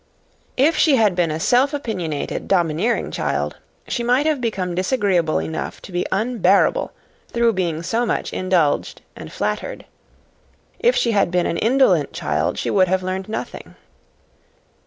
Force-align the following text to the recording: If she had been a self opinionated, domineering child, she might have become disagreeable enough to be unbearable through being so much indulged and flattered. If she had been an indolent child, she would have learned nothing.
If 0.57 0.75
she 0.77 0.95
had 0.95 1.13
been 1.13 1.29
a 1.29 1.39
self 1.39 1.75
opinionated, 1.75 2.47
domineering 2.47 3.11
child, 3.11 3.57
she 3.87 4.01
might 4.03 4.25
have 4.25 4.41
become 4.41 4.73
disagreeable 4.73 5.37
enough 5.37 5.79
to 5.83 5.91
be 5.91 6.07
unbearable 6.11 6.91
through 7.27 7.53
being 7.53 7.83
so 7.83 8.03
much 8.03 8.33
indulged 8.33 9.03
and 9.15 9.31
flattered. 9.31 9.85
If 10.79 10.95
she 10.95 11.11
had 11.11 11.29
been 11.29 11.45
an 11.45 11.57
indolent 11.59 12.13
child, 12.13 12.57
she 12.57 12.71
would 12.71 12.87
have 12.87 13.03
learned 13.03 13.29
nothing. 13.29 13.75